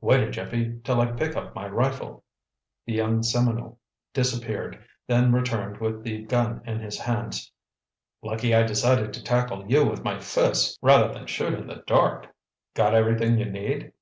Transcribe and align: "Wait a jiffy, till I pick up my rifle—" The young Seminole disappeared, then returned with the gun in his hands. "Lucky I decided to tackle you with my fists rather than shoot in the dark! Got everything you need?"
"Wait 0.00 0.20
a 0.22 0.30
jiffy, 0.30 0.78
till 0.84 1.00
I 1.00 1.06
pick 1.06 1.34
up 1.34 1.52
my 1.56 1.66
rifle—" 1.66 2.22
The 2.84 2.92
young 2.92 3.24
Seminole 3.24 3.80
disappeared, 4.14 4.78
then 5.08 5.32
returned 5.32 5.78
with 5.78 6.04
the 6.04 6.22
gun 6.22 6.62
in 6.64 6.78
his 6.78 7.00
hands. 7.00 7.50
"Lucky 8.22 8.54
I 8.54 8.62
decided 8.62 9.12
to 9.12 9.24
tackle 9.24 9.66
you 9.68 9.84
with 9.84 10.04
my 10.04 10.20
fists 10.20 10.78
rather 10.80 11.12
than 11.12 11.26
shoot 11.26 11.52
in 11.52 11.66
the 11.66 11.82
dark! 11.84 12.28
Got 12.74 12.94
everything 12.94 13.38
you 13.40 13.46
need?" 13.46 13.92